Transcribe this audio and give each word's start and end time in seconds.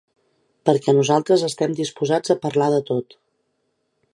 Perquè 0.69 0.95
nosaltres 0.99 1.43
estem 1.49 1.75
disposats 1.81 2.33
a 2.35 2.39
parlar 2.47 2.71
de 2.77 2.81
tot. 2.89 3.17